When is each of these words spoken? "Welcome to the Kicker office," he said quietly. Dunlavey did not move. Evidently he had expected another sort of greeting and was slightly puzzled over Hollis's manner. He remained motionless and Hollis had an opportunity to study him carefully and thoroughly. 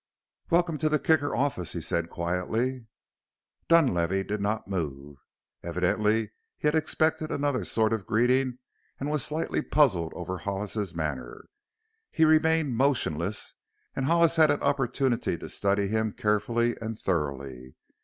"Welcome 0.49 0.79
to 0.79 0.89
the 0.89 0.97
Kicker 0.97 1.35
office," 1.35 1.73
he 1.73 1.79
said 1.79 2.09
quietly. 2.09 2.87
Dunlavey 3.67 4.23
did 4.23 4.41
not 4.41 4.67
move. 4.67 5.17
Evidently 5.61 6.31
he 6.57 6.67
had 6.67 6.73
expected 6.73 7.29
another 7.29 7.63
sort 7.63 7.93
of 7.93 8.07
greeting 8.07 8.57
and 8.99 9.11
was 9.11 9.23
slightly 9.23 9.61
puzzled 9.61 10.11
over 10.15 10.39
Hollis's 10.39 10.95
manner. 10.95 11.45
He 12.09 12.25
remained 12.25 12.75
motionless 12.75 13.53
and 13.95 14.07
Hollis 14.07 14.37
had 14.37 14.49
an 14.49 14.63
opportunity 14.63 15.37
to 15.37 15.47
study 15.47 15.87
him 15.87 16.13
carefully 16.13 16.75
and 16.81 16.97
thoroughly. 16.97 17.75